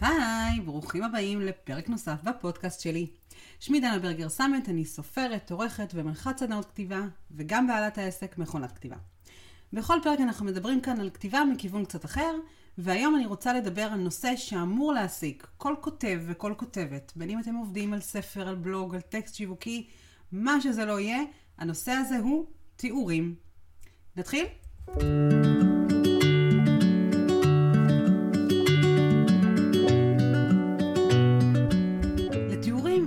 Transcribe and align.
היי, 0.00 0.60
ברוכים 0.60 1.02
הבאים 1.02 1.40
לפרק 1.40 1.88
נוסף 1.88 2.22
בפודקאסט 2.24 2.80
שלי. 2.80 3.06
שמי 3.60 3.80
דנה 3.80 3.98
ברגר 3.98 4.28
סמט, 4.28 4.68
אני 4.68 4.84
סופרת, 4.84 5.50
עורכת 5.50 5.92
ומנחת 5.94 6.38
סדנאות 6.38 6.64
כתיבה, 6.64 7.00
וגם 7.30 7.66
בעלת 7.66 7.98
העסק 7.98 8.38
מכונת 8.38 8.72
כתיבה. 8.72 8.96
בכל 9.72 9.98
פרק 10.02 10.20
אנחנו 10.20 10.46
מדברים 10.46 10.80
כאן 10.80 11.00
על 11.00 11.10
כתיבה 11.10 11.44
מכיוון 11.44 11.84
קצת 11.84 12.04
אחר, 12.04 12.36
והיום 12.78 13.16
אני 13.16 13.26
רוצה 13.26 13.52
לדבר 13.52 13.82
על 13.82 13.98
נושא 14.00 14.36
שאמור 14.36 14.92
להעסיק 14.92 15.46
כל 15.56 15.74
כותב 15.80 16.20
וכל 16.26 16.54
כותבת, 16.56 17.12
בין 17.16 17.30
אם 17.30 17.40
אתם 17.40 17.54
עובדים 17.54 17.92
על 17.92 18.00
ספר, 18.00 18.48
על 18.48 18.54
בלוג, 18.54 18.94
על 18.94 19.00
טקסט 19.00 19.34
שיווקי, 19.34 19.86
מה 20.32 20.60
שזה 20.60 20.84
לא 20.84 21.00
יהיה, 21.00 21.22
הנושא 21.58 21.92
הזה 21.92 22.18
הוא 22.18 22.46
תיאורים. 22.76 23.34
נתחיל? 24.16 24.46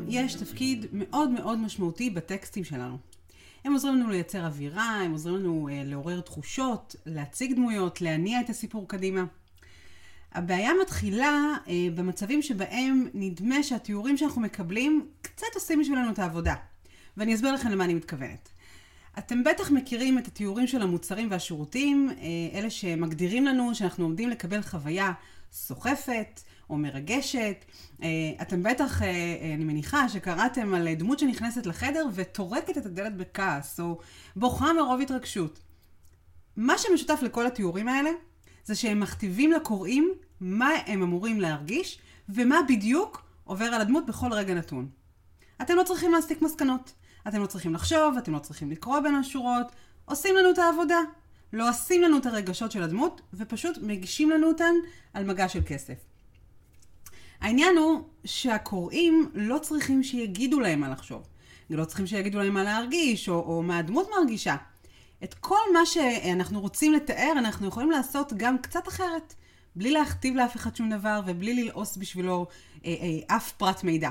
יש 0.09 0.35
תפקיד 0.35 0.85
מאוד 0.91 1.29
מאוד 1.29 1.59
משמעותי 1.59 2.09
בטקסטים 2.09 2.63
שלנו. 2.63 2.97
הם 3.65 3.73
עוזרים 3.73 3.95
לנו 3.95 4.09
לייצר 4.09 4.45
אווירה, 4.45 5.01
הם 5.05 5.11
עוזרים 5.11 5.35
לנו 5.35 5.69
אה, 5.71 5.81
לעורר 5.85 6.21
תחושות, 6.21 6.95
להציג 7.05 7.53
דמויות, 7.53 8.01
להניע 8.01 8.41
את 8.41 8.49
הסיפור 8.49 8.87
קדימה. 8.87 9.23
הבעיה 10.31 10.71
מתחילה 10.81 11.55
אה, 11.67 11.73
במצבים 11.95 12.41
שבהם 12.41 13.07
נדמה 13.13 13.63
שהתיאורים 13.63 14.17
שאנחנו 14.17 14.41
מקבלים 14.41 15.07
קצת 15.21 15.47
עושים 15.55 15.79
בשבילנו 15.79 16.11
את 16.11 16.19
העבודה. 16.19 16.55
ואני 17.17 17.35
אסביר 17.35 17.51
לכם 17.51 17.69
למה 17.69 17.83
אני 17.83 17.93
מתכוונת. 17.93 18.49
אתם 19.17 19.43
בטח 19.43 19.71
מכירים 19.71 20.17
את 20.17 20.27
התיאורים 20.27 20.67
של 20.67 20.81
המוצרים 20.81 21.31
והשירותים, 21.31 22.09
אה, 22.09 22.59
אלה 22.59 22.69
שמגדירים 22.69 23.45
לנו 23.45 23.75
שאנחנו 23.75 24.03
עומדים 24.03 24.29
לקבל 24.29 24.61
חוויה 24.61 25.11
סוחפת 25.51 26.41
או 26.69 26.77
מרגשת. 26.77 27.65
אה, 28.03 28.07
אתם 28.41 28.63
בטח, 28.63 29.01
אה, 29.01 29.53
אני 29.55 29.63
מניחה, 29.63 30.09
שקראתם 30.09 30.73
על 30.73 30.93
דמות 30.93 31.19
שנכנסת 31.19 31.65
לחדר 31.65 32.05
וטורקת 32.13 32.77
את 32.77 32.85
הדלת 32.85 33.17
בכעס, 33.17 33.79
או 33.79 33.99
בוכה 34.35 34.73
מרוב 34.73 35.01
התרגשות. 35.01 35.59
מה 36.57 36.77
שמשותף 36.77 37.19
לכל 37.21 37.47
התיאורים 37.47 37.87
האלה, 37.87 38.09
זה 38.65 38.75
שהם 38.75 38.99
מכתיבים 38.99 39.51
לקוראים 39.51 40.13
מה 40.39 40.69
הם 40.85 41.01
אמורים 41.01 41.41
להרגיש, 41.41 41.99
ומה 42.29 42.59
בדיוק 42.67 43.23
עובר 43.43 43.65
על 43.65 43.81
הדמות 43.81 44.05
בכל 44.05 44.33
רגע 44.33 44.53
נתון. 44.53 44.89
אתם 45.61 45.75
לא 45.75 45.83
צריכים 45.83 46.11
להסיק 46.11 46.41
מסקנות. 46.41 46.93
אתם 47.27 47.41
לא 47.41 47.45
צריכים 47.45 47.73
לחשוב, 47.73 48.17
אתם 48.17 48.33
לא 48.33 48.39
צריכים 48.39 48.71
לקרוא 48.71 48.99
בין 48.99 49.15
השורות, 49.15 49.67
עושים 50.05 50.35
לנו 50.35 50.51
את 50.51 50.57
העבודה. 50.57 50.99
לא 51.53 51.69
עושים 51.69 52.01
לנו 52.01 52.17
את 52.17 52.25
הרגשות 52.25 52.71
של 52.71 52.83
הדמות, 52.83 53.21
ופשוט 53.33 53.77
מגישים 53.81 54.29
לנו 54.29 54.47
אותן 54.47 54.73
על 55.13 55.25
מגע 55.25 55.49
של 55.49 55.61
כסף. 55.65 56.08
העניין 57.41 57.77
הוא 57.77 58.01
שהקוראים 58.25 59.31
לא 59.33 59.57
צריכים 59.57 60.03
שיגידו 60.03 60.59
להם 60.59 60.79
מה 60.79 60.89
לחשוב. 60.89 61.27
לא 61.69 61.85
צריכים 61.85 62.07
שיגידו 62.07 62.39
להם 62.39 62.53
מה 62.53 62.63
להרגיש, 62.63 63.29
או, 63.29 63.35
או 63.35 63.63
מה 63.63 63.77
הדמות 63.77 64.07
מרגישה. 64.19 64.55
את 65.23 65.33
כל 65.33 65.73
מה 65.73 65.85
שאנחנו 65.85 66.61
רוצים 66.61 66.93
לתאר, 66.93 67.31
אנחנו 67.37 67.67
יכולים 67.67 67.91
לעשות 67.91 68.33
גם 68.37 68.57
קצת 68.57 68.87
אחרת. 68.87 69.33
בלי 69.75 69.91
להכתיב 69.91 70.35
לאף 70.35 70.55
אחד 70.55 70.75
שום 70.75 70.89
דבר, 70.89 71.21
ובלי 71.25 71.63
ללעוס 71.63 71.97
בשבילו 71.97 72.47
אה, 72.85 72.95
אה, 73.01 73.35
אף 73.37 73.51
פרט 73.51 73.83
מידע. 73.83 74.09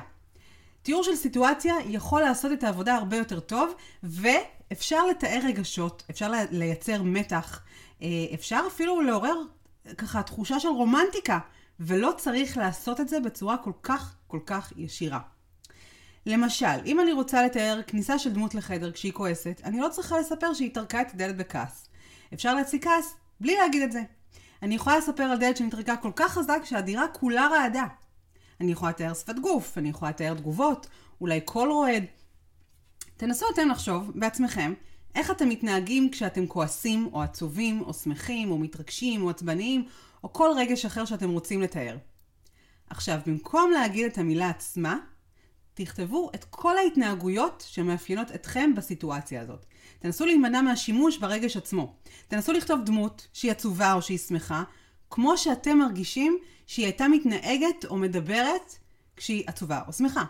תיאור 0.83 1.03
של 1.03 1.17
סיטואציה 1.17 1.75
יכול 1.89 2.21
לעשות 2.21 2.53
את 2.53 2.65
העבודה 2.65 2.95
הרבה 2.95 3.17
יותר 3.17 3.41
טוב, 3.41 3.75
ואפשר 4.03 5.07
לתאר 5.07 5.41
רגשות, 5.45 6.03
אפשר 6.11 6.33
לייצר 6.51 7.03
מתח, 7.03 7.61
אה, 8.03 8.09
אפשר 8.35 8.61
אפילו 8.67 9.01
לעורר 9.01 9.37
ככה 9.99 10.23
תחושה 10.23 10.61
של 10.61 10.69
רומנטיקה, 10.69 11.39
ולא 11.81 12.13
צריך 12.17 12.57
לעשות 12.57 13.01
את 13.01 13.09
זה 13.09 13.21
בצורה 13.21 13.57
כל 13.57 13.73
כך 13.83 14.15
כל 14.27 14.41
כך 14.47 14.73
ישירה. 14.77 15.21
למשל, 16.27 16.85
אם 16.87 17.01
אני 17.01 17.13
רוצה 17.13 17.43
לתאר 17.43 17.81
כניסה 17.87 18.19
של 18.19 18.33
דמות 18.33 18.55
לחדר 18.55 18.93
כשהיא 18.93 19.13
כועסת, 19.13 19.61
אני 19.65 19.81
לא 19.81 19.89
צריכה 19.89 20.19
לספר 20.19 20.55
שהיא 20.55 20.75
טרקה 20.75 21.01
את 21.01 21.15
הדלת 21.15 21.37
בכעס. 21.37 21.89
אפשר 22.35 22.55
להציג 22.55 22.85
כעס 22.85 23.15
בלי 23.41 23.57
להגיד 23.57 23.83
את 23.83 23.93
זה. 23.93 24.03
אני 24.63 24.75
יכולה 24.75 24.99
לספר 24.99 25.23
על 25.23 25.39
דלת 25.39 25.57
שנטרקה 25.57 25.97
כל 25.97 26.11
כך 26.17 26.33
חזק 26.33 26.61
שהדירה 26.65 27.09
כולה 27.09 27.49
רעדה. 27.49 27.87
אני 28.61 28.73
יכולה 28.73 28.91
לתאר 28.91 29.15
שפת 29.15 29.39
גוף, 29.39 29.79
אני 29.79 29.89
יכולה 29.89 30.11
לתאר 30.11 30.35
תגובות, 30.35 30.87
אולי 31.21 31.41
קול 31.41 31.71
רועד. 31.71 32.05
תנסו 33.17 33.47
אתם 33.55 33.69
לחשוב 33.69 34.13
בעצמכם 34.15 34.75
איך 35.15 35.31
אתם 35.31 35.49
מתנהגים 35.49 36.11
כשאתם 36.11 36.47
כועסים, 36.47 37.09
או 37.13 37.23
עצובים, 37.23 37.81
או 37.81 37.95
שמחים, 37.95 38.51
או 38.51 38.59
מתרגשים, 38.59 39.23
או 39.23 39.31
עצבניים, 39.31 39.85
או 40.25 40.33
כל 40.33 40.51
רגש 40.57 40.85
אחר 40.85 41.05
שאתם 41.05 41.31
רוצים 41.31 41.63
לתאר. 41.63 41.97
עכשיו, 42.91 43.19
במקום 43.27 43.71
להגיד 43.71 44.07
את 44.07 44.19
המילה 44.19 44.49
עצמה, 44.49 44.99
תכתבו 45.75 46.31
את 46.35 46.45
כל 46.45 46.79
ההתנהגויות 46.79 47.65
שמאפיינות 47.69 48.33
אתכם 48.35 48.75
בסיטואציה 48.77 49.41
הזאת. 49.41 49.67
תנסו 49.99 50.27
להימנע 50.27 50.61
מהשימוש 50.61 51.19
ברגש 51.19 51.57
עצמו. 51.57 51.95
תנסו 52.29 52.53
לכתוב 52.53 52.81
דמות 52.85 53.27
שהיא 53.33 53.51
עצובה 53.51 53.93
או 53.93 54.03
שהיא 54.03 54.19
שמחה, 54.19 54.63
כמו 55.11 55.39
שאתם 55.39 55.79
מרגישים 55.79 56.39
שהיא 56.67 56.87
הייתה 56.87 57.09
מתנהגת 57.09 57.85
או 57.89 57.97
מדברת 57.97 58.79
כשהיא 59.17 59.45
עצובה 59.47 59.81
או 59.87 59.93
שמחה. 59.93 60.25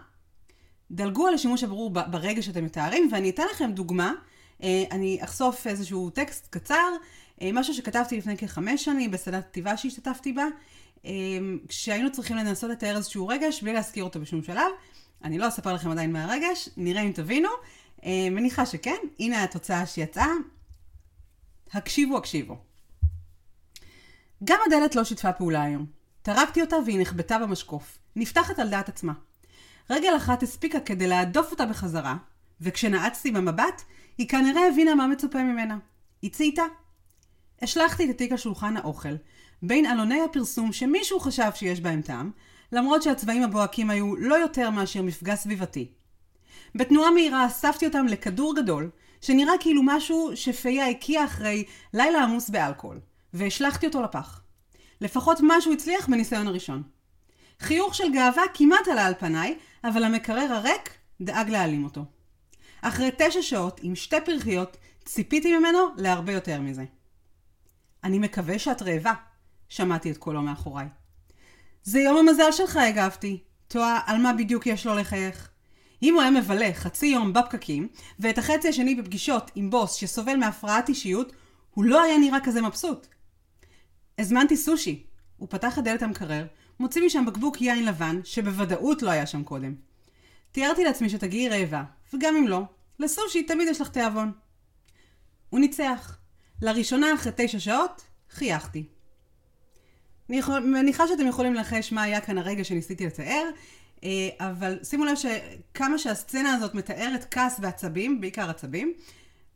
דלגו 0.90 1.26
על 1.26 1.34
השימוש 1.34 1.64
הברור 1.64 1.90
ברגע 1.90 2.42
שאתם 2.42 2.64
מתארים, 2.64 3.08
ואני 3.12 3.30
אתן 3.30 3.42
לכם 3.50 3.72
דוגמה. 3.72 4.12
אה, 4.62 4.84
אני 4.90 5.18
אחשוף 5.24 5.66
איזשהו 5.66 6.10
טקסט 6.10 6.46
קצר, 6.50 6.88
משהו 7.52 7.74
שכתבתי 7.74 8.18
לפני 8.18 8.36
כחמש 8.36 8.84
שנים 8.84 9.10
בסדנת 9.10 9.44
כתיבה 9.44 9.76
שהשתתפתי 9.76 10.32
בה, 10.32 10.44
אה, 11.04 11.10
כשהיינו 11.68 12.12
צריכים 12.12 12.36
לנסות 12.36 12.70
לתאר 12.70 12.96
איזשהו 12.96 13.28
רגש 13.28 13.62
בלי 13.62 13.72
להזכיר 13.72 14.04
אותו 14.04 14.20
בשום 14.20 14.42
שלב. 14.42 14.70
אני 15.24 15.38
לא 15.38 15.48
אספר 15.48 15.74
לכם 15.74 15.90
עדיין 15.90 16.12
מה 16.12 16.24
הרגש, 16.24 16.68
נראה 16.76 17.02
אם 17.02 17.12
תבינו. 17.12 17.48
מניחה 18.30 18.66
שכן, 18.66 18.96
הנה 19.18 19.44
התוצאה 19.44 19.86
שיצאה. 19.86 20.32
הקשיבו, 21.72 22.16
הקשיבו. 22.16 22.56
גם 24.44 24.58
הדלת 24.66 24.96
לא 24.96 25.04
שיתפה 25.04 25.32
פעולה 25.32 25.62
היום. 25.62 25.86
טרקתי 26.22 26.60
אותה 26.60 26.76
והיא 26.86 27.00
נחבטה 27.00 27.38
במשקוף. 27.38 27.98
נפתחת 28.16 28.58
על 28.58 28.68
דעת 28.68 28.88
עצמה. 28.88 29.12
רגל 29.90 30.16
אחת 30.16 30.42
הספיקה 30.42 30.80
כדי 30.80 31.06
להדוף 31.06 31.50
אותה 31.50 31.66
בחזרה, 31.66 32.16
וכשנעצתי 32.60 33.30
במבט, 33.30 33.82
היא 34.18 34.28
כנראה 34.28 34.68
הבינה 34.68 34.94
מה 34.94 35.06
מצופה 35.06 35.42
ממנה. 35.42 35.78
היא 36.22 36.30
צייתה. 36.30 36.62
השלכתי 37.62 38.04
את 38.04 38.10
התיק 38.10 38.32
על 38.32 38.38
שולחן 38.38 38.76
האוכל, 38.76 39.14
בין 39.62 39.86
עלוני 39.86 40.20
הפרסום 40.20 40.72
שמישהו 40.72 41.20
חשב 41.20 41.50
שיש 41.54 41.80
בהם 41.80 42.02
טעם, 42.02 42.30
למרות 42.72 43.02
שהצבעים 43.02 43.42
הבוהקים 43.42 43.90
היו 43.90 44.16
לא 44.16 44.34
יותר 44.34 44.70
מאשר 44.70 45.02
מפגע 45.02 45.36
סביבתי. 45.36 45.92
בתנועה 46.74 47.10
מהירה 47.10 47.46
אספתי 47.46 47.86
אותם 47.86 48.06
לכדור 48.06 48.56
גדול, 48.56 48.90
שנראה 49.20 49.52
כאילו 49.60 49.82
משהו 49.84 50.30
שפיה 50.34 50.88
הקיאה 50.88 51.24
אחרי 51.24 51.64
לילה 51.94 52.22
עמוס 52.22 52.50
באלכוהול. 52.50 53.00
והשלכתי 53.34 53.86
אותו 53.86 54.02
לפח. 54.02 54.40
לפחות 55.00 55.38
משהו 55.42 55.72
הצליח 55.72 56.08
בניסיון 56.08 56.46
הראשון. 56.46 56.82
חיוך 57.60 57.94
של 57.94 58.12
גאווה 58.12 58.42
כמעט 58.54 58.88
עלה 58.88 59.06
על 59.06 59.14
פניי, 59.18 59.58
אבל 59.84 60.04
המקרר 60.04 60.52
הריק 60.52 60.90
דאג 61.20 61.50
להעלים 61.50 61.84
אותו. 61.84 62.04
אחרי 62.82 63.10
תשע 63.18 63.42
שעות 63.42 63.80
עם 63.82 63.94
שתי 63.94 64.16
פרחיות, 64.24 64.76
ציפיתי 65.04 65.58
ממנו 65.58 65.78
להרבה 65.96 66.32
יותר 66.32 66.60
מזה. 66.60 66.84
אני 68.04 68.18
מקווה 68.18 68.58
שאת 68.58 68.82
רעבה, 68.82 69.12
שמעתי 69.68 70.10
את 70.10 70.16
קולו 70.16 70.42
מאחוריי. 70.42 70.86
זה 71.82 72.00
יום 72.00 72.16
המזל 72.16 72.52
שלך, 72.52 72.76
הגבתי. 72.76 73.42
תוהה 73.68 74.00
על 74.06 74.22
מה 74.22 74.32
בדיוק 74.32 74.66
יש 74.66 74.86
לו 74.86 74.94
לחייך. 74.94 75.50
אם 76.02 76.14
הוא 76.14 76.22
היה 76.22 76.30
מבלה 76.30 76.70
חצי 76.74 77.06
יום 77.06 77.32
בפקקים, 77.32 77.88
ואת 78.18 78.38
החצי 78.38 78.68
השני 78.68 78.94
בפגישות 78.94 79.50
עם 79.54 79.70
בוס 79.70 79.94
שסובל 79.94 80.36
מהפרעת 80.36 80.88
אישיות, 80.88 81.32
הוא 81.70 81.84
לא 81.84 82.02
היה 82.02 82.18
נראה 82.18 82.40
כזה 82.40 82.62
מבסוט. 82.62 83.06
הזמנתי 84.18 84.56
סושי. 84.56 85.02
הוא 85.36 85.48
פתח 85.50 85.78
את 85.78 85.84
דלת 85.84 86.02
המקרר, 86.02 86.46
מוציא 86.80 87.02
משם 87.06 87.26
בקבוק 87.26 87.60
יין 87.60 87.84
לבן, 87.84 88.20
שבוודאות 88.24 89.02
לא 89.02 89.10
היה 89.10 89.26
שם 89.26 89.44
קודם. 89.44 89.74
תיארתי 90.52 90.84
לעצמי 90.84 91.08
שתגיעי 91.08 91.48
רעבה, 91.48 91.84
וגם 92.14 92.36
אם 92.36 92.48
לא, 92.48 92.62
לסושי 92.98 93.42
תמיד 93.42 93.68
יש 93.68 93.80
לך 93.80 93.88
תיאבון. 93.88 94.32
הוא 95.50 95.60
ניצח. 95.60 96.18
לראשונה 96.62 97.14
אחרי 97.14 97.32
תשע 97.36 97.58
שעות, 97.58 98.02
חייכתי. 98.30 98.84
אני 100.30 100.40
מניחה 100.64 101.08
שאתם 101.08 101.26
יכולים 101.26 101.54
לנחש 101.54 101.92
מה 101.92 102.02
היה 102.02 102.20
כאן 102.20 102.38
הרגע 102.38 102.64
שניסיתי 102.64 103.06
לתאר, 103.06 103.48
אה, 104.04 104.28
אבל 104.40 104.78
שימו 104.82 105.04
לב 105.04 105.14
שכמה 105.16 105.98
שהסצנה 105.98 106.54
הזאת 106.54 106.74
מתארת 106.74 107.26
כעס 107.30 107.60
ועצבים, 107.62 108.20
בעיקר 108.20 108.50
עצבים, 108.50 108.92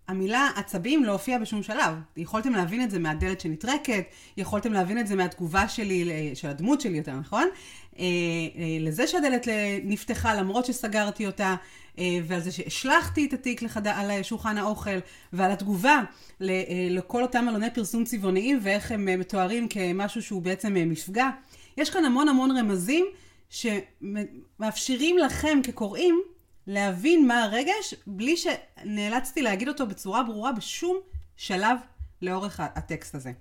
המילה 0.09 0.49
עצבים 0.57 1.05
לא 1.05 1.13
הופיעה 1.13 1.39
בשום 1.39 1.63
שלב. 1.63 1.95
יכולתם 2.17 2.53
להבין 2.53 2.83
את 2.83 2.91
זה 2.91 2.99
מהדלת 2.99 3.41
שנטרקת, 3.41 4.05
יכולתם 4.37 4.73
להבין 4.73 4.99
את 4.99 5.07
זה 5.07 5.17
מהתגובה 5.17 5.69
שלי, 5.69 6.31
של 6.35 6.49
הדמות 6.49 6.81
שלי 6.81 6.97
יותר 6.97 7.15
נכון, 7.15 7.43
אה, 7.43 7.49
אה, 7.49 7.55
לזה 8.81 9.07
שהדלת 9.07 9.49
נפתחה 9.85 10.35
למרות 10.35 10.65
שסגרתי 10.65 11.27
אותה, 11.27 11.55
אה, 11.99 12.19
ועל 12.25 12.41
זה 12.41 12.53
שהשלכתי 12.53 13.27
את 13.27 13.33
התיק 13.33 13.63
לחד... 13.63 13.87
על 13.87 14.23
שולחן 14.23 14.59
האוכל, 14.59 14.99
ועל 15.33 15.51
התגובה 15.51 16.03
לכל 16.91 17.23
אותם 17.23 17.49
עלוני 17.49 17.71
פרסום 17.75 18.05
צבעוניים 18.05 18.59
ואיך 18.63 18.93
הם 18.93 19.21
מתוארים 19.21 19.69
כמשהו 19.69 20.23
שהוא 20.23 20.43
בעצם 20.43 20.75
מפגע. 20.75 21.31
יש 21.77 21.91
כאן 21.91 22.05
המון 22.05 22.29
המון 22.29 22.57
רמזים 22.59 23.07
שמאפשרים 23.51 25.19
לכם 25.19 25.61
כקוראים 25.65 26.23
להבין 26.67 27.27
מה 27.27 27.43
הרגש, 27.43 27.95
בלי 28.07 28.35
שנאלצתי 28.37 29.43
להגיד 29.43 29.69
אותו 29.69 29.87
בצורה 29.87 30.23
ברורה 30.23 30.53
בשום 30.53 30.97
שלב 31.37 31.79
לאורך 32.23 32.61
הטקסט 32.61 33.15
הזה. 33.15 33.33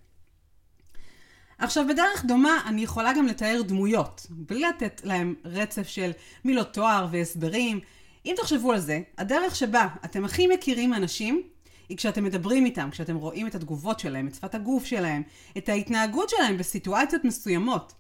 עכשיו, 1.62 1.86
בדרך 1.90 2.26
דומה 2.26 2.62
אני 2.66 2.84
יכולה 2.84 3.14
גם 3.14 3.28
לתאר 3.28 3.62
דמויות, 3.62 4.28
בלי 4.30 4.62
לתת 4.62 5.02
להם 5.04 5.36
רצף 5.46 5.88
של 5.88 6.12
מילות 6.46 6.74
תואר 6.74 7.08
והסברים. 7.12 7.80
אם 8.26 8.34
תחשבו 8.38 8.72
על 8.72 8.80
זה, 8.80 9.02
הדרך 9.18 9.56
שבה 9.56 9.88
אתם 10.06 10.26
הכי 10.26 10.48
מכירים 10.48 10.94
אנשים, 10.94 11.42
היא 11.90 11.98
כשאתם 11.98 12.24
מדברים 12.24 12.66
איתם, 12.66 12.90
כשאתם 12.92 13.16
רואים 13.16 13.48
את 13.48 13.56
התגובות 13.56 14.00
שלהם, 14.00 14.28
את 14.28 14.36
שפת 14.36 14.56
הגוף 14.56 14.86
שלהם, 14.86 15.22
את 15.58 15.70
ההתנהגות 15.70 16.30
שלהם 16.30 16.58
בסיטואציות 16.58 17.24
מסוימות. 17.24 17.94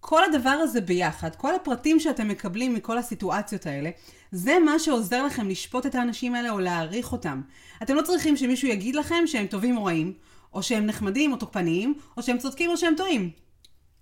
כל 0.00 0.24
הדבר 0.24 0.50
הזה 0.50 0.80
ביחד, 0.80 1.36
כל 1.36 1.54
הפרטים 1.54 2.00
שאתם 2.00 2.28
מקבלים 2.28 2.74
מכל 2.74 2.98
הסיטואציות 2.98 3.66
האלה, 3.66 3.90
זה 4.32 4.58
מה 4.64 4.78
שעוזר 4.78 5.26
לכם 5.26 5.48
לשפוט 5.48 5.86
את 5.86 5.94
האנשים 5.94 6.34
האלה 6.34 6.50
או 6.50 6.58
להעריך 6.58 7.12
אותם. 7.12 7.40
אתם 7.82 7.94
לא 7.94 8.02
צריכים 8.02 8.36
שמישהו 8.36 8.68
יגיד 8.68 8.96
לכם 8.96 9.26
שהם 9.26 9.46
טובים 9.46 9.76
או 9.76 9.84
רעים, 9.84 10.12
או 10.54 10.62
שהם 10.62 10.86
נחמדים 10.86 11.32
או 11.32 11.36
תוקפניים, 11.36 11.94
או 12.16 12.22
שהם 12.22 12.38
צודקים 12.38 12.70
או 12.70 12.76
שהם 12.76 12.94
טועים. 12.96 13.30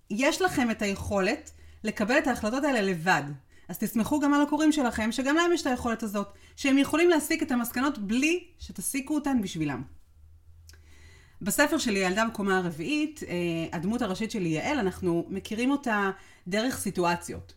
יש 0.09 0.41
לכם 0.41 0.71
את 0.71 0.81
היכולת 0.81 1.51
לקבל 1.83 2.17
את 2.17 2.27
ההחלטות 2.27 2.63
האלה 2.63 2.81
לבד. 2.81 3.23
אז 3.69 3.77
תסמכו 3.77 4.19
גם 4.19 4.33
על 4.33 4.41
הקוראים 4.41 4.71
שלכם, 4.71 5.11
שגם 5.11 5.35
להם 5.35 5.53
יש 5.53 5.61
את 5.61 5.67
היכולת 5.67 6.03
הזאת, 6.03 6.27
שהם 6.55 6.77
יכולים 6.77 7.09
להסיק 7.09 7.43
את 7.43 7.51
המסקנות 7.51 7.97
בלי 7.97 8.43
שתסיקו 8.59 9.15
אותן 9.15 9.41
בשבילם. 9.41 9.81
בספר 11.41 11.77
שלי, 11.77 11.99
ילדה 11.99 12.25
בקומה 12.25 12.57
הרביעית, 12.57 13.21
אה, 13.27 13.77
הדמות 13.77 14.01
הראשית 14.01 14.31
שלי, 14.31 14.49
יעל, 14.49 14.79
אנחנו 14.79 15.25
מכירים 15.29 15.71
אותה 15.71 16.11
דרך 16.47 16.77
סיטואציות. 16.77 17.53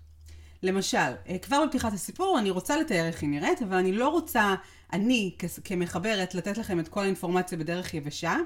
למשל, 0.62 0.98
אה, 1.28 1.38
כבר 1.38 1.64
בפתיחת 1.66 1.92
הסיפור 1.92 2.38
אני 2.38 2.50
רוצה 2.50 2.76
לתאר 2.76 3.06
איך 3.06 3.22
היא 3.22 3.30
נראית, 3.30 3.62
אבל 3.62 3.76
אני 3.76 3.92
לא 3.92 4.08
רוצה, 4.08 4.54
אני 4.92 5.36
כמחברת, 5.64 6.34
לתת 6.34 6.58
לכם 6.58 6.80
את 6.80 6.88
כל 6.88 7.02
האינפורמציה 7.02 7.58
בדרך 7.58 7.94
יבשה. 7.94 8.36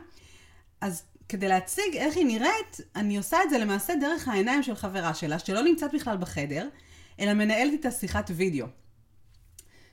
אז 0.80 1.02
כדי 1.28 1.48
להציג 1.48 1.96
איך 1.96 2.16
היא 2.16 2.26
נראית, 2.26 2.80
אני 2.96 3.16
עושה 3.16 3.42
את 3.44 3.50
זה 3.50 3.58
למעשה 3.58 3.94
דרך 4.00 4.28
העיניים 4.28 4.62
של 4.62 4.74
חברה 4.74 5.14
שלה, 5.14 5.38
שלא 5.38 5.62
נמצאת 5.62 5.94
בכלל 5.94 6.16
בחדר, 6.16 6.68
אלא 7.20 7.34
מנהלת 7.34 7.72
איתה 7.72 7.90
שיחת 7.90 8.30
וידאו. 8.34 8.66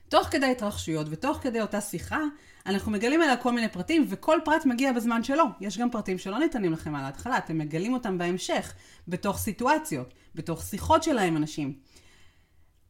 תוך 0.08 0.28
כדי 0.28 0.46
התרחשויות 0.46 1.06
ותוך 1.10 1.38
כדי 1.38 1.60
אותה 1.60 1.80
שיחה, 1.80 2.20
אנחנו 2.66 2.92
מגלים 2.92 3.22
עליה 3.22 3.36
כל 3.36 3.52
מיני 3.52 3.68
פרטים, 3.68 4.06
וכל 4.08 4.38
פרט 4.44 4.66
מגיע 4.66 4.92
בזמן 4.92 5.22
שלו. 5.22 5.44
יש 5.60 5.78
גם 5.78 5.90
פרטים 5.90 6.18
שלא 6.18 6.38
ניתנים 6.38 6.72
לכם 6.72 6.94
על 6.94 7.04
ההתחלה, 7.04 7.38
אתם 7.38 7.58
מגלים 7.58 7.94
אותם 7.94 8.18
בהמשך, 8.18 8.72
בתוך 9.08 9.38
סיטואציות, 9.38 10.14
בתוך 10.34 10.62
שיחות 10.62 11.02
שלה 11.02 11.22
עם 11.22 11.36
אנשים. 11.36 11.74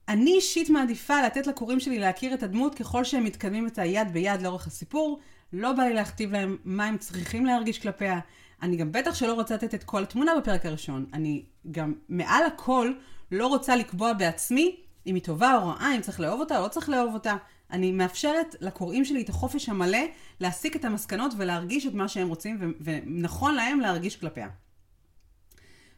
אני 0.08 0.34
אישית 0.34 0.70
מעדיפה 0.70 1.22
לתת 1.22 1.46
לקוראים 1.46 1.80
שלי 1.80 1.98
להכיר 1.98 2.34
את 2.34 2.42
הדמות 2.42 2.74
ככל 2.74 3.04
שהם 3.04 3.24
מתקדמים 3.24 3.66
את 3.66 3.78
היד 3.78 4.12
ביד 4.12 4.42
לאורך 4.42 4.66
הסיפור. 4.66 5.20
לא 5.52 5.72
בא 5.72 5.82
לי 5.82 5.94
להכתיב 5.94 6.32
להם 6.32 6.56
מה 6.64 6.84
הם 6.84 6.98
צריכים 6.98 7.46
להרגיש 7.46 7.78
כלפיה. 7.78 8.20
אני 8.62 8.76
גם 8.76 8.92
בטח 8.92 9.14
שלא 9.14 9.34
רוצה 9.34 9.54
לתת 9.54 9.74
את 9.74 9.84
כל 9.84 10.02
התמונה 10.02 10.32
בפרק 10.38 10.66
הראשון. 10.66 11.06
אני 11.12 11.44
גם 11.70 11.94
מעל 12.08 12.44
הכל 12.44 12.92
לא 13.32 13.46
רוצה 13.46 13.76
לקבוע 13.76 14.12
בעצמי 14.12 14.76
אם 15.06 15.14
היא 15.14 15.22
טובה 15.22 15.56
או 15.56 15.68
רעה, 15.68 15.96
אם 15.96 16.00
צריך 16.00 16.20
לאהוב 16.20 16.40
אותה 16.40 16.58
או 16.58 16.62
לא 16.62 16.68
צריך 16.68 16.88
לאהוב 16.88 17.14
אותה. 17.14 17.36
אני 17.70 17.92
מאפשרת 17.92 18.56
לקוראים 18.60 19.04
שלי 19.04 19.22
את 19.22 19.28
החופש 19.28 19.68
המלא 19.68 19.98
להסיק 20.40 20.76
את 20.76 20.84
המסקנות 20.84 21.32
ולהרגיש 21.36 21.86
את 21.86 21.94
מה 21.94 22.08
שהם 22.08 22.28
רוצים, 22.28 22.56
ו- 22.60 22.70
ונכון 22.80 23.54
להם 23.54 23.80
להרגיש 23.80 24.16
כלפיה. 24.16 24.48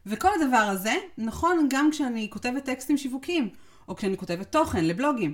וכל 0.05 0.29
הדבר 0.41 0.57
הזה 0.57 0.93
נכון 1.17 1.67
גם 1.69 1.91
כשאני 1.91 2.29
כותבת 2.29 2.65
טקסטים 2.65 2.97
שיווקיים, 2.97 3.49
או 3.89 3.95
כשאני 3.95 4.17
כותבת 4.17 4.51
תוכן 4.51 4.85
לבלוגים. 4.85 5.33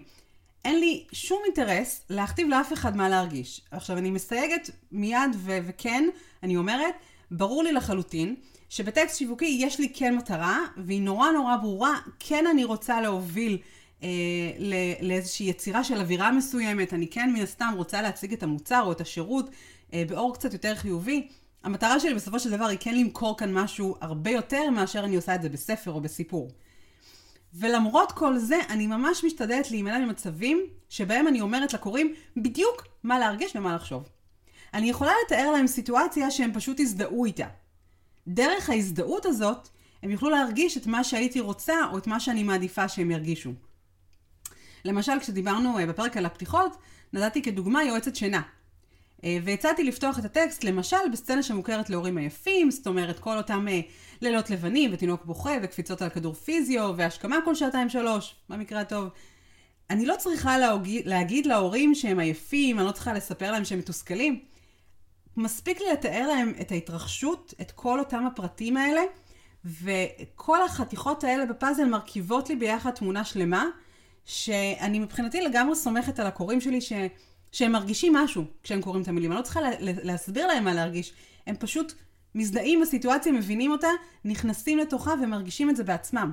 אין 0.65 0.79
לי 0.79 1.03
שום 1.11 1.41
אינטרס 1.45 2.01
להכתיב 2.09 2.47
לאף 2.47 2.73
אחד 2.73 2.97
מה 2.97 3.09
להרגיש. 3.09 3.61
עכשיו, 3.71 3.97
אני 3.97 4.11
מסתייגת 4.11 4.69
מיד 4.91 5.35
ו- 5.35 5.57
וכן, 5.67 6.09
אני 6.43 6.57
אומרת, 6.57 6.95
ברור 7.31 7.63
לי 7.63 7.71
לחלוטין 7.71 8.35
שבטקסט 8.69 9.17
שיווקי 9.17 9.57
יש 9.61 9.79
לי 9.79 9.89
כן 9.93 10.15
מטרה, 10.15 10.59
והיא 10.77 11.01
נורא 11.01 11.31
נורא 11.31 11.57
ברורה, 11.57 11.99
כן 12.19 12.47
אני 12.47 12.63
רוצה 12.63 13.01
להוביל 13.01 13.57
אה, 14.03 14.09
לאיזושהי 15.01 15.49
יצירה 15.49 15.83
של 15.83 15.99
אווירה 15.99 16.31
מסוימת, 16.31 16.93
אני 16.93 17.07
כן 17.07 17.31
מן 17.33 17.41
הסתם 17.41 17.73
רוצה 17.75 18.01
להציג 18.01 18.33
את 18.33 18.43
המוצר 18.43 18.81
או 18.85 18.91
את 18.91 19.01
השירות 19.01 19.49
אה, 19.93 20.03
באור 20.07 20.33
קצת 20.33 20.53
יותר 20.53 20.75
חיובי. 20.75 21.27
המטרה 21.63 21.99
שלי 21.99 22.13
בסופו 22.13 22.39
של 22.39 22.51
דבר 22.51 22.65
היא 22.65 22.77
כן 22.81 22.95
למכור 22.95 23.37
כאן 23.37 23.53
משהו 23.53 23.95
הרבה 24.01 24.31
יותר 24.31 24.69
מאשר 24.69 25.05
אני 25.05 25.15
עושה 25.15 25.35
את 25.35 25.41
זה 25.41 25.49
בספר 25.49 25.91
או 25.91 26.01
בסיפור. 26.01 26.51
ולמרות 27.59 28.11
כל 28.11 28.37
זה, 28.37 28.59
אני 28.69 28.87
ממש 28.87 29.23
משתדלת 29.23 29.71
להימנע 29.71 29.99
ממצבים 29.99 30.67
שבהם 30.89 31.27
אני 31.27 31.41
אומרת 31.41 31.73
לקוראים 31.73 32.13
בדיוק 32.37 32.83
מה 33.03 33.19
להרגיש 33.19 33.55
ומה 33.55 33.75
לחשוב. 33.75 34.09
אני 34.73 34.89
יכולה 34.89 35.11
לתאר 35.25 35.51
להם 35.51 35.67
סיטואציה 35.67 36.31
שהם 36.31 36.53
פשוט 36.53 36.79
יזדהו 36.79 37.25
איתה. 37.25 37.47
דרך 38.27 38.69
ההזדהות 38.69 39.25
הזאת, 39.25 39.67
הם 40.03 40.11
יוכלו 40.11 40.29
להרגיש 40.29 40.77
את 40.77 40.87
מה 40.87 41.03
שהייתי 41.03 41.39
רוצה 41.39 41.75
או 41.91 41.97
את 41.97 42.07
מה 42.07 42.19
שאני 42.19 42.43
מעדיפה 42.43 42.87
שהם 42.87 43.11
ירגישו. 43.11 43.51
למשל, 44.85 45.19
כשדיברנו 45.19 45.79
אה, 45.79 45.85
בפרק 45.85 46.17
על 46.17 46.25
הפתיחות, 46.25 46.77
נתתי 47.13 47.41
כדוגמה 47.41 47.83
יועצת 47.83 48.15
שינה. 48.15 48.41
אה, 49.25 49.37
והצעתי 49.43 49.83
לפתוח 49.83 50.19
את 50.19 50.25
הטקסט, 50.25 50.63
למשל, 50.63 50.97
בסצנה 51.13 51.43
שמוכרת 51.43 51.89
להורים 51.89 52.17
עייפים, 52.17 52.71
זאת 52.71 52.87
אומרת, 52.87 53.19
כל 53.19 53.37
אותם 53.37 53.67
אה, 53.67 53.81
לילות 54.21 54.49
לבנים, 54.49 54.91
ותינוק 54.93 55.25
בוכה, 55.25 55.51
וקפיצות 55.63 56.01
על 56.01 56.09
כדור 56.09 56.33
פיזיו, 56.33 56.93
והשכמה 56.97 57.37
כל 57.45 57.55
שעתיים 57.55 57.89
שלוש, 57.89 58.35
במקרה 58.49 58.81
הטוב. 58.81 59.09
אני 59.89 60.05
לא 60.05 60.15
צריכה 60.19 60.57
להגיד, 60.57 61.07
להגיד 61.07 61.45
להורים 61.45 61.95
שהם 61.95 62.19
עייפים, 62.19 62.79
אני 62.79 62.87
לא 62.87 62.91
צריכה 62.91 63.13
לספר 63.13 63.51
להם 63.51 63.65
שהם 63.65 63.79
מתוסכלים. 63.79 64.39
מספיק 65.37 65.79
לי 65.79 65.85
לתאר 65.93 66.27
להם 66.27 66.53
את 66.61 66.71
ההתרחשות, 66.71 67.53
את 67.61 67.71
כל 67.71 67.99
אותם 67.99 68.25
הפרטים 68.25 68.77
האלה, 68.77 69.01
וכל 69.65 70.63
החתיכות 70.65 71.23
האלה 71.23 71.45
בפאזל 71.45 71.85
מרכיבות 71.85 72.49
לי 72.49 72.55
ביחד 72.55 72.91
תמונה 72.91 73.25
שלמה, 73.25 73.65
שאני 74.25 74.99
מבחינתי 74.99 75.41
לגמרי 75.41 75.75
סומכת 75.75 76.19
על 76.19 76.27
הקוראים 76.27 76.61
שלי 76.61 76.81
ש... 76.81 76.93
שהם 77.55 77.71
מרגישים 77.71 78.13
משהו 78.13 78.45
כשהם 78.63 78.81
קוראים 78.81 79.01
את 79.01 79.07
המילים. 79.07 79.31
אני 79.31 79.37
לא 79.37 79.43
צריכה 79.43 79.61
לה... 79.61 79.69
להסביר 79.79 80.47
להם 80.47 80.63
מה 80.63 80.73
להרגיש. 80.73 81.13
הם 81.47 81.55
פשוט 81.59 81.93
מזדהים 82.35 82.81
בסיטואציה, 82.81 83.31
מבינים 83.31 83.71
אותה, 83.71 83.87
נכנסים 84.25 84.77
לתוכה 84.77 85.13
ומרגישים 85.23 85.69
את 85.69 85.75
זה 85.75 85.83
בעצמם. 85.83 86.31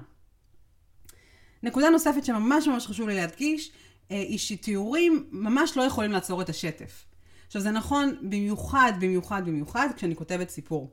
נקודה 1.62 1.90
נוספת 1.90 2.24
שממש 2.24 2.66
ממש 2.66 2.86
חשוב 2.86 3.08
לי 3.08 3.14
להדגיש, 3.14 3.72
אה, 4.10 4.16
היא 4.16 4.38
שתיאורים 4.38 5.26
ממש 5.30 5.76
לא 5.76 5.82
יכולים 5.82 6.12
לעצור 6.12 6.42
את 6.42 6.48
השטף. 6.48 7.04
עכשיו 7.46 7.62
זה 7.62 7.70
נכון 7.70 8.14
במיוחד, 8.22 8.92
במיוחד, 9.00 9.42
במיוחד 9.46 9.88
כשאני 9.96 10.16
כותבת 10.16 10.50
סיפור. 10.50 10.90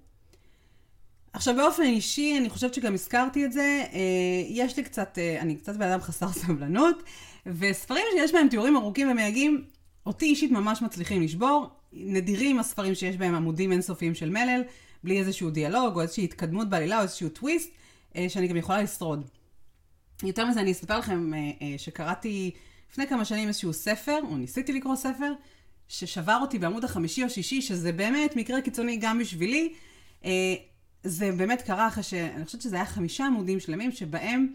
עכשיו 1.34 1.56
באופן 1.56 1.84
אישי, 1.84 2.38
אני 2.38 2.50
חושבת 2.50 2.74
שגם 2.74 2.94
הזכרתי 2.94 3.46
את 3.46 3.52
זה, 3.52 3.84
אה, 3.94 4.00
יש 4.50 4.78
לי 4.78 4.84
קצת, 4.84 5.18
אה, 5.18 5.42
אני 5.42 5.56
קצת 5.56 5.76
בן 5.76 5.88
אדם 5.88 6.02
חסר 6.02 6.32
סבלנות, 6.32 7.04
וספרים 7.46 8.04
שיש 8.16 8.32
בהם 8.32 8.50
תיאורים 8.50 8.78
ארוכים 8.78 9.12
ומייגעים, 9.12 9.64
אותי 10.06 10.26
אישית 10.26 10.52
ממש 10.52 10.82
מצליחים 10.82 11.22
לשבור. 11.22 11.70
נדירים 11.94 12.60
הספרים 12.60 12.96
שיש 12.96 13.18
בהם 13.18 13.36
עמודים 13.36 13.72
אינסופיים 13.72 14.16
של 14.16 14.30
מלל, 14.30 14.62
בלי 15.04 15.20
איזשהו 15.20 15.50
דיאלוג 15.50 15.96
או 15.96 16.02
איזושהי 16.02 16.24
התקדמות 16.24 16.70
בעלילה 16.70 16.98
או 16.98 17.02
איזשהו 17.02 17.30
טוויסט, 17.30 17.70
אה, 18.16 18.30
שאני 18.30 18.48
גם 18.48 18.58
יכולה 18.58 18.82
לשרוד. 18.82 19.26
יותר 20.24 20.46
מזה, 20.46 20.60
אני 20.60 20.72
אספר 20.72 21.00
לכם 21.00 21.32
שקראתי 21.78 22.52
לפני 22.92 23.08
כמה 23.08 23.26
שנים 23.26 23.48
איזשהו 23.48 23.74
ספר, 23.74 24.20
או 24.24 24.38
ניסיתי 24.38 24.74
לקרוא 24.74 24.96
ספר, 24.96 25.34
ששבר 25.88 26.38
אותי 26.42 26.60
בעמוד 26.60 26.84
החמישי 26.84 27.24
או 27.24 27.30
שישי, 27.30 27.62
שזה 27.62 27.92
באמת 27.92 28.36
מקרה 28.36 28.62
קיצוני 28.62 28.98
גם 28.98 29.20
בשבילי. 29.20 29.74
זה 31.04 31.32
באמת 31.38 31.62
קרה 31.62 31.88
אחרי 31.88 32.04
ש... 32.04 32.14
אני 32.14 32.46
חושבת 32.46 32.62
שזה 32.62 32.76
היה 32.76 32.86
חמישה 32.86 33.26
עמודים 33.26 33.60
שלמים, 33.60 33.92
שבהם 33.92 34.54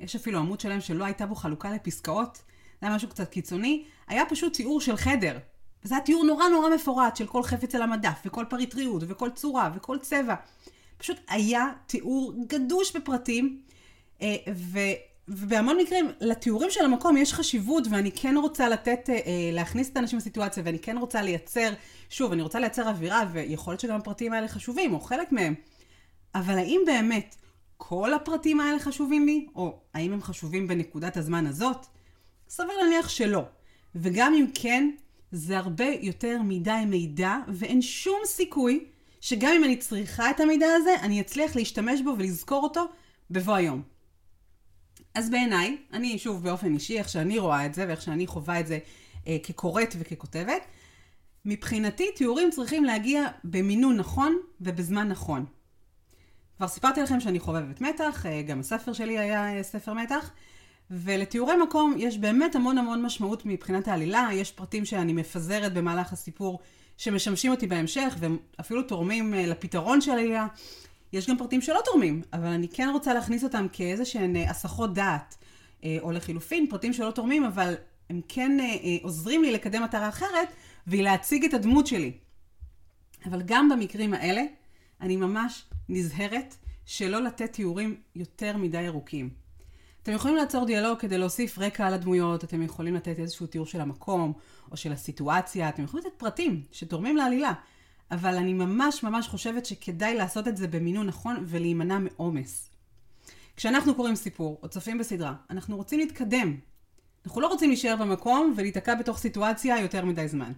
יש 0.00 0.16
אפילו 0.16 0.38
עמוד 0.38 0.60
שלם 0.60 0.80
שלא 0.80 1.04
הייתה 1.04 1.26
בו 1.26 1.34
חלוקה 1.34 1.70
לפסקאות. 1.70 2.42
זה 2.80 2.86
היה 2.86 2.96
משהו 2.96 3.08
קצת 3.08 3.28
קיצוני. 3.28 3.84
היה 4.08 4.22
פשוט 4.28 4.52
תיאור 4.52 4.80
של 4.80 4.96
חדר. 4.96 5.38
וזה 5.84 5.94
היה 5.94 6.04
תיאור 6.04 6.24
נורא 6.24 6.48
נורא 6.48 6.74
מפורט 6.74 7.16
של 7.16 7.26
כל 7.26 7.42
חפץ 7.42 7.74
על 7.74 7.82
המדף, 7.82 8.22
וכל 8.26 8.44
פריט 8.50 8.74
ריהוט, 8.74 9.02
וכל 9.08 9.30
צורה, 9.30 9.70
וכל 9.74 9.98
צבע. 9.98 10.34
פשוט 10.98 11.16
היה 11.28 11.66
תיאור 11.86 12.34
גדוש 12.46 12.96
בפרטים, 12.96 13.60
אה, 14.22 14.36
ו... 14.54 14.78
ובהמון 15.28 15.76
מקרים, 15.76 16.10
לתיאורים 16.20 16.70
של 16.70 16.84
המקום 16.84 17.16
יש 17.16 17.34
חשיבות, 17.34 17.84
ואני 17.90 18.12
כן 18.12 18.36
רוצה 18.36 18.68
לתת, 18.68 19.10
אה, 19.10 19.50
להכניס 19.52 19.90
את 19.90 19.96
האנשים 19.96 20.18
לסיטואציה, 20.18 20.62
ואני 20.66 20.78
כן 20.78 20.98
רוצה 20.98 21.22
לייצר, 21.22 21.72
שוב, 22.10 22.32
אני 22.32 22.42
רוצה 22.42 22.60
לייצר 22.60 22.88
אווירה, 22.88 23.22
ויכול 23.32 23.72
להיות 23.72 23.80
שגם 23.80 23.96
הפרטים 23.96 24.32
האלה 24.32 24.48
חשובים, 24.48 24.94
או 24.94 25.00
חלק 25.00 25.32
מהם. 25.32 25.54
אבל 26.34 26.58
האם 26.58 26.80
באמת 26.86 27.36
כל 27.76 28.14
הפרטים 28.14 28.60
האלה 28.60 28.78
חשובים 28.78 29.26
לי, 29.26 29.46
או 29.54 29.78
האם 29.94 30.12
הם 30.12 30.22
חשובים 30.22 30.68
בנקודת 30.68 31.16
הזמן 31.16 31.46
הזאת? 31.46 31.86
סביר 32.48 32.76
להניח 32.82 33.08
שלא. 33.08 33.42
וגם 33.94 34.34
אם 34.34 34.46
כן, 34.54 34.90
זה 35.32 35.58
הרבה 35.58 35.86
יותר 36.00 36.42
מדי 36.42 36.84
מידע, 36.86 37.36
ואין 37.48 37.82
שום 37.82 38.18
סיכוי 38.24 38.84
שגם 39.20 39.52
אם 39.56 39.64
אני 39.64 39.76
צריכה 39.76 40.30
את 40.30 40.40
המידע 40.40 40.66
הזה, 40.76 40.90
אני 41.02 41.20
אצליח 41.20 41.56
להשתמש 41.56 42.00
בו 42.00 42.14
ולזכור 42.18 42.62
אותו 42.62 42.84
בבוא 43.30 43.54
היום. 43.54 43.82
אז 45.14 45.30
בעיניי, 45.30 45.76
אני 45.92 46.18
שוב 46.18 46.42
באופן 46.42 46.74
אישי, 46.74 46.98
איך 46.98 47.08
שאני 47.08 47.38
רואה 47.38 47.66
את 47.66 47.74
זה 47.74 47.84
ואיך 47.88 48.02
שאני 48.02 48.26
חווה 48.26 48.60
את 48.60 48.66
זה 48.66 48.78
אה, 49.26 49.36
כקוראת 49.42 49.94
וככותבת, 49.98 50.62
מבחינתי 51.44 52.12
תיאורים 52.16 52.50
צריכים 52.50 52.84
להגיע 52.84 53.26
במינון 53.44 53.96
נכון 53.96 54.36
ובזמן 54.60 55.08
נכון. 55.08 55.44
כבר 56.56 56.68
סיפרתי 56.68 57.02
לכם 57.02 57.20
שאני 57.20 57.40
חובבת 57.40 57.80
מתח, 57.80 58.26
אה, 58.26 58.42
גם 58.42 58.60
הספר 58.60 58.92
שלי 58.92 59.18
היה 59.18 59.56
אה, 59.56 59.62
ספר 59.62 59.92
מתח, 59.92 60.30
ולתיאורי 60.94 61.54
מקום 61.56 61.94
יש 61.98 62.18
באמת 62.18 62.56
המון 62.56 62.78
המון 62.78 63.02
משמעות 63.02 63.46
מבחינת 63.46 63.88
העלילה, 63.88 64.28
יש 64.32 64.52
פרטים 64.52 64.84
שאני 64.84 65.12
מפזרת 65.12 65.74
במהלך 65.74 66.12
הסיפור 66.12 66.58
שמשמשים 66.96 67.50
אותי 67.50 67.66
בהמשך, 67.66 68.16
ואפילו 68.18 68.82
תורמים 68.82 69.34
אה, 69.34 69.46
לפתרון 69.46 70.00
של 70.00 70.10
העלילה. 70.10 70.46
יש 71.12 71.28
גם 71.28 71.38
פרטים 71.38 71.60
שלא 71.60 71.80
תורמים, 71.84 72.22
אבל 72.32 72.46
אני 72.46 72.68
כן 72.68 72.88
רוצה 72.92 73.14
להכניס 73.14 73.44
אותם 73.44 73.66
כאיזה 73.72 74.04
שהן 74.04 74.36
הסחות 74.36 74.94
דעת, 74.94 75.36
או 76.00 76.12
לחילופין, 76.12 76.66
פרטים 76.70 76.92
שלא 76.92 77.10
תורמים, 77.10 77.44
אבל 77.44 77.74
הם 78.10 78.20
כן 78.28 78.58
עוזרים 79.02 79.42
לי 79.42 79.52
לקדם 79.52 79.82
מטרה 79.82 80.08
אחרת, 80.08 80.48
והיא 80.86 81.02
להציג 81.02 81.44
את 81.44 81.54
הדמות 81.54 81.86
שלי. 81.86 82.12
אבל 83.26 83.42
גם 83.42 83.68
במקרים 83.68 84.14
האלה, 84.14 84.42
אני 85.00 85.16
ממש 85.16 85.64
נזהרת 85.88 86.56
שלא 86.86 87.22
לתת 87.22 87.52
תיאורים 87.52 87.96
יותר 88.14 88.56
מדי 88.56 88.86
ארוכים. 88.86 89.43
אתם 90.04 90.12
יכולים 90.12 90.36
לעצור 90.36 90.64
דיאלוג 90.66 90.98
כדי 90.98 91.18
להוסיף 91.18 91.58
רקע 91.58 91.86
על 91.86 91.94
הדמויות, 91.94 92.44
אתם 92.44 92.62
יכולים 92.62 92.94
לתת 92.94 93.18
איזשהו 93.18 93.46
תיאור 93.46 93.66
של 93.66 93.80
המקום 93.80 94.32
או 94.70 94.76
של 94.76 94.92
הסיטואציה, 94.92 95.68
אתם 95.68 95.84
יכולים 95.84 96.06
לתת 96.06 96.18
פרטים 96.18 96.62
שתורמים 96.72 97.16
לעלילה, 97.16 97.52
אבל 98.10 98.34
אני 98.34 98.52
ממש 98.52 99.02
ממש 99.02 99.28
חושבת 99.28 99.66
שכדאי 99.66 100.14
לעשות 100.14 100.48
את 100.48 100.56
זה 100.56 100.68
במינון 100.68 101.06
נכון 101.06 101.44
ולהימנע 101.46 101.98
מעומס. 101.98 102.70
כשאנחנו 103.56 103.94
קוראים 103.94 104.16
סיפור 104.16 104.58
או 104.62 104.68
צופים 104.68 104.98
בסדרה, 104.98 105.34
אנחנו 105.50 105.76
רוצים 105.76 105.98
להתקדם. 105.98 106.56
אנחנו 107.26 107.40
לא 107.40 107.46
רוצים 107.46 107.68
להישאר 107.68 107.96
במקום 107.96 108.54
ולהיתקע 108.56 108.94
בתוך 108.94 109.18
סיטואציה 109.18 109.80
יותר 109.80 110.04
מדי 110.04 110.28
זמן. 110.28 110.52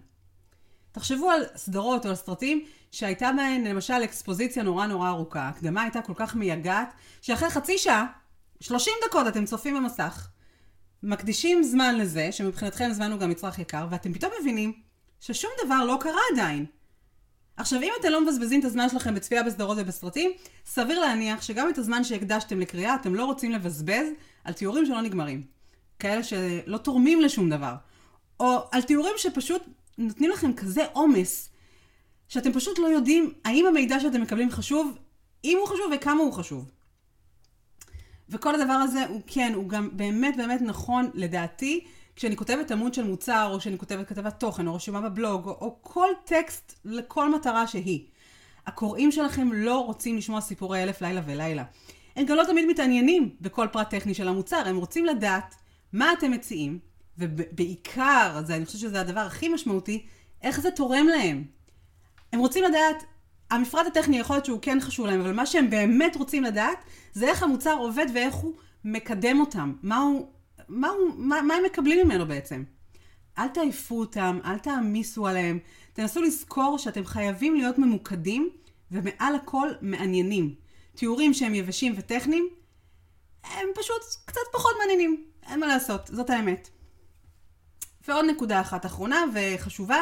תחשבו 0.91 1.29
על 1.29 1.41
סדרות 1.55 2.05
או 2.05 2.09
על 2.09 2.15
סרטים 2.15 2.65
שהייתה 2.91 3.31
בהן 3.37 3.67
למשל 3.67 4.03
אקספוזיציה 4.03 4.63
נורא 4.63 4.87
נורא 4.87 5.09
ארוכה. 5.09 5.41
ההקדמה 5.41 5.81
הייתה 5.81 6.01
כל 6.01 6.13
כך 6.15 6.35
מייגעת, 6.35 6.93
שאחרי 7.21 7.49
חצי 7.49 7.77
שעה, 7.77 8.05
30 8.59 8.93
דקות 9.07 9.27
אתם 9.27 9.45
צופים 9.45 9.75
במסך, 9.75 10.27
מקדישים 11.03 11.63
זמן 11.63 11.95
לזה, 11.95 12.31
שמבחינתכם 12.31 12.89
זמן 12.91 13.11
הוא 13.11 13.19
גם 13.19 13.29
מצרך 13.29 13.59
יקר, 13.59 13.87
ואתם 13.89 14.13
פתאום 14.13 14.31
מבינים 14.41 14.73
ששום 15.19 15.51
דבר 15.65 15.85
לא 15.85 15.97
קרה 15.99 16.21
עדיין. 16.33 16.65
עכשיו, 17.57 17.81
אם 17.81 17.91
אתם 17.99 18.09
לא 18.09 18.21
מבזבזים 18.21 18.59
את 18.59 18.65
הזמן 18.65 18.89
שלכם 18.89 19.15
בצפייה 19.15 19.43
בסדרות 19.43 19.77
ובסרטים, 19.81 20.31
סביר 20.65 20.99
להניח 20.99 21.41
שגם 21.41 21.69
את 21.69 21.77
הזמן 21.77 22.03
שהקדשתם 22.03 22.59
לקריאה 22.59 22.95
אתם 22.95 23.15
לא 23.15 23.25
רוצים 23.25 23.51
לבזבז 23.51 24.07
על 24.43 24.53
תיאורים 24.53 24.85
שלא 24.85 25.01
נגמרים. 25.01 25.43
כאלה 25.99 26.23
שלא 26.23 26.77
תורמים 26.77 27.21
לשום 27.21 27.49
דבר. 27.49 27.75
או 28.39 28.59
על 28.71 28.81
תיאורים 28.81 29.13
שפשוט 29.17 29.61
נותנים 29.97 30.31
לכם 30.31 30.53
כזה 30.53 30.85
עומס, 30.93 31.49
שאתם 32.27 32.53
פשוט 32.53 32.79
לא 32.79 32.87
יודעים 32.87 33.33
האם 33.45 33.65
המידע 33.65 33.99
שאתם 33.99 34.21
מקבלים 34.21 34.51
חשוב, 34.51 34.97
אם 35.43 35.57
הוא 35.59 35.67
חשוב 35.67 35.91
וכמה 35.95 36.23
הוא 36.23 36.33
חשוב. 36.33 36.71
וכל 38.29 38.61
הדבר 38.61 38.73
הזה 38.73 39.05
הוא 39.05 39.21
כן, 39.27 39.51
הוא 39.55 39.69
גם 39.69 39.89
באמת 39.93 40.37
באמת 40.37 40.61
נכון 40.61 41.09
לדעתי, 41.13 41.85
כשאני 42.15 42.35
כותבת 42.35 42.71
עמוד 42.71 42.93
של 42.93 43.03
מוצר, 43.03 43.49
או 43.53 43.59
כשאני 43.59 43.77
כותבת 43.77 44.07
כתבת 44.07 44.39
תוכן, 44.39 44.67
או 44.67 44.75
רשומה 44.75 45.01
בבלוג, 45.01 45.47
או, 45.47 45.51
או 45.51 45.77
כל 45.81 46.09
טקסט 46.25 46.79
לכל 46.85 47.35
מטרה 47.35 47.67
שהיא. 47.67 48.05
הקוראים 48.67 49.11
שלכם 49.11 49.53
לא 49.53 49.85
רוצים 49.85 50.17
לשמוע 50.17 50.41
סיפורי 50.41 50.83
אלף 50.83 51.01
לילה 51.01 51.21
ולילה. 51.25 51.63
הם 52.15 52.25
גם 52.25 52.37
לא 52.37 52.43
תמיד 52.43 52.65
מתעניינים 52.65 53.35
בכל 53.41 53.67
פרט 53.71 53.89
טכני 53.89 54.13
של 54.13 54.27
המוצר, 54.27 54.63
הם 54.65 54.77
רוצים 54.77 55.05
לדעת 55.05 55.55
מה 55.93 56.13
אתם 56.13 56.31
מציעים, 56.31 56.79
ובעיקר, 57.17 58.41
אני 58.49 58.65
חושבת 58.65 58.81
שזה 58.81 59.01
הדבר 59.01 59.19
הכי 59.19 59.49
משמעותי, 59.49 60.05
איך 60.41 60.59
זה 60.59 60.71
תורם 60.71 61.07
להם. 61.07 61.43
הם 62.33 62.39
רוצים 62.39 62.63
לדעת, 62.63 63.03
המפרט 63.49 63.87
הטכני 63.87 64.19
יכול 64.19 64.35
להיות 64.35 64.45
שהוא 64.45 64.59
כן 64.61 64.77
חשוב 64.81 65.05
להם, 65.05 65.21
אבל 65.21 65.33
מה 65.33 65.45
שהם 65.45 65.69
באמת 65.69 66.15
רוצים 66.15 66.43
לדעת, 66.43 66.83
זה 67.13 67.27
איך 67.27 67.43
המוצר 67.43 67.75
עובד 67.79 68.05
ואיך 68.13 68.35
הוא 68.35 68.53
מקדם 68.83 69.39
אותם. 69.39 69.73
מה, 69.83 69.97
הוא, 69.97 70.27
מה, 70.67 70.89
הוא, 70.89 71.11
מה, 71.15 71.41
מה 71.41 71.53
הם 71.53 71.63
מקבלים 71.65 72.05
ממנו 72.05 72.27
בעצם. 72.27 72.63
אל 73.37 73.47
תעיפו 73.47 73.99
אותם, 73.99 74.39
אל 74.45 74.59
תעמיסו 74.59 75.27
עליהם. 75.27 75.59
תנסו 75.93 76.21
לזכור 76.21 76.77
שאתם 76.77 77.05
חייבים 77.05 77.55
להיות 77.55 77.77
ממוקדים, 77.77 78.49
ומעל 78.91 79.35
הכל 79.35 79.69
מעניינים. 79.81 80.55
תיאורים 80.95 81.33
שהם 81.33 81.55
יבשים 81.55 81.93
וטכניים, 81.97 82.49
הם 83.43 83.67
פשוט 83.75 84.01
קצת 84.25 84.41
פחות 84.53 84.71
מעניינים. 84.79 85.23
אין 85.49 85.59
מה 85.59 85.67
לעשות, 85.67 86.09
זאת 86.13 86.29
האמת. 86.29 86.69
ועוד 88.07 88.25
נקודה 88.25 88.61
אחת 88.61 88.85
אחרונה 88.85 89.23
וחשובה, 89.33 89.97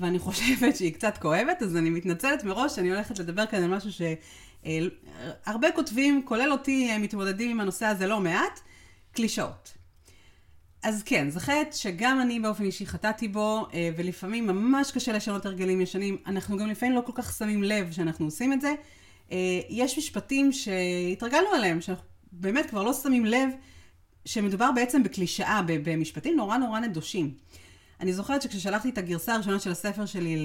ואני 0.00 0.18
חושבת 0.18 0.76
שהיא 0.76 0.92
קצת 0.92 1.18
כואבת, 1.18 1.62
אז 1.62 1.76
אני 1.76 1.90
מתנצלת 1.90 2.44
מראש 2.44 2.76
שאני 2.76 2.90
הולכת 2.90 3.18
לדבר 3.18 3.46
כאן 3.46 3.62
על 3.62 3.70
משהו 3.70 3.90
שהרבה 3.92 5.72
כותבים, 5.74 6.22
כולל 6.24 6.52
אותי, 6.52 6.98
מתמודדים 6.98 7.50
עם 7.50 7.60
הנושא 7.60 7.86
הזה 7.86 8.06
לא 8.06 8.20
מעט, 8.20 8.60
קלישאות. 9.12 9.72
אז 10.82 11.02
כן, 11.02 11.30
זה 11.30 11.40
חטא 11.40 11.72
שגם 11.72 12.20
אני 12.20 12.40
באופן 12.40 12.64
אישי 12.64 12.86
חטאתי 12.86 13.28
בו, 13.28 13.66
אה, 13.74 13.90
ולפעמים 13.96 14.46
ממש 14.46 14.90
קשה 14.90 15.12
לשנות 15.12 15.46
הרגלים 15.46 15.80
ישנים. 15.80 16.16
אנחנו 16.26 16.56
גם 16.56 16.68
לפעמים 16.68 16.94
לא 16.94 17.00
כל 17.00 17.12
כך 17.14 17.32
שמים 17.38 17.62
לב 17.62 17.92
שאנחנו 17.92 18.24
עושים 18.24 18.52
את 18.52 18.60
זה. 18.60 18.74
אה, 19.32 19.36
יש 19.68 19.98
משפטים 19.98 20.52
שהתרגלנו 20.52 21.48
עליהם, 21.54 21.80
שאנחנו 21.80 22.04
באמת 22.32 22.70
כבר 22.70 22.82
לא 22.82 22.92
שמים 22.92 23.24
לב 23.24 23.48
שמדובר 24.24 24.70
בעצם 24.74 25.02
בקלישאה, 25.02 25.60
במשפטים 25.66 26.36
נורא 26.36 26.56
נורא 26.56 26.80
נדושים. 26.80 27.34
אני 28.00 28.12
זוכרת 28.12 28.42
שכששלחתי 28.42 28.88
את 28.88 28.98
הגרסה 28.98 29.34
הראשונה 29.34 29.60
של 29.60 29.70
הספר 29.70 30.06
שלי 30.06 30.42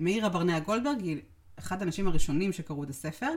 למאירה 0.00 0.28
ברנע 0.28 0.58
גולדברג, 0.58 1.00
היא 1.02 1.16
אחד 1.58 1.82
האנשים 1.82 2.08
הראשונים 2.08 2.52
שקראו 2.52 2.84
את 2.84 2.90
הספר. 2.90 3.30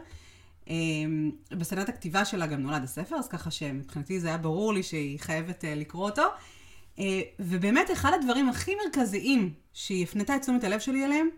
אמ, 0.69 1.31
בסדנת 1.51 1.89
הכתיבה 1.89 2.25
שלה 2.25 2.47
גם 2.47 2.61
נולד 2.61 2.83
הספר, 2.83 3.15
אז 3.15 3.27
ככה 3.27 3.51
שמבחינתי 3.51 4.19
זה 4.19 4.27
היה 4.27 4.37
ברור 4.37 4.73
לי 4.73 4.83
שהיא 4.83 5.19
חייבת 5.19 5.65
אה, 5.65 5.75
לקרוא 5.75 6.09
אותו. 6.09 6.23
אה, 6.99 7.21
ובאמת 7.39 7.91
אחד 7.91 8.11
הדברים 8.19 8.49
הכי 8.49 8.71
מרכזיים 8.85 9.53
שהיא 9.73 10.03
הפנתה 10.03 10.35
את 10.35 10.41
תשומת 10.41 10.63
הלב 10.63 10.79
שלי 10.79 11.05
אליהם, 11.05 11.29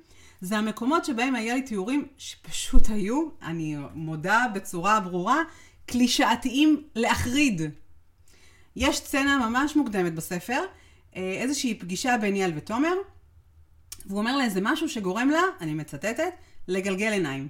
זה 0.42 0.58
המקומות 0.58 1.06
שבהם 1.06 1.36
היה 1.36 1.56
לי 1.56 1.62
תיאורים 1.62 2.06
שפשוט 2.18 2.90
היו, 2.90 3.30
אני 3.42 3.76
מודה 3.94 4.46
בצורה 4.54 5.00
ברורה, 5.00 5.42
קלישאתיים 5.86 6.84
להחריד. 6.96 7.62
יש 8.76 8.98
סצנה 8.98 9.50
ממש 9.50 9.76
מוקדמת 9.76 10.16
בספר, 10.16 10.54
אה, 10.54 10.66
איזושהי 11.42 11.76
פגישה 11.76 12.18
בין 12.22 12.36
יעל 12.36 12.52
ותומר, 12.56 12.94
והוא 14.06 14.20
אומר 14.20 14.38
לה 14.38 14.44
איזה 14.44 14.60
משהו 14.64 14.90
שגורם 14.90 15.30
לה, 15.30 15.42
אני 15.62 15.74
מצטטת, 15.74 16.34
לגלגל 16.68 17.12
עיניים. 17.12 17.48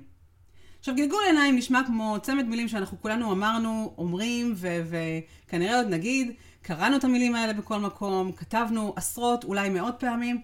עכשיו, 0.79 0.95
גלגול 0.95 1.23
עיניים 1.27 1.55
נשמע 1.55 1.81
כמו 1.87 2.17
צמד 2.21 2.45
מילים 2.45 2.67
שאנחנו 2.67 3.01
כולנו 3.01 3.31
אמרנו, 3.31 3.93
אומרים, 3.97 4.53
וכנראה 4.57 5.77
עוד 5.77 5.87
נגיד, 5.87 6.31
קראנו 6.61 6.97
את 6.97 7.03
המילים 7.03 7.35
האלה 7.35 7.53
בכל 7.53 7.79
מקום, 7.79 8.31
כתבנו 8.31 8.93
עשרות, 8.95 9.43
אולי 9.43 9.69
מאות 9.69 9.95
פעמים. 9.99 10.41